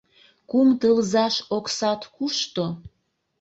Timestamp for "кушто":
2.15-2.65